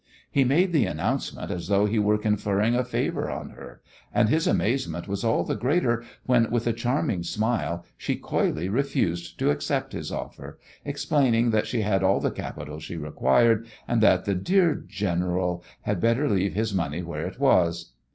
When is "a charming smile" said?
6.65-7.85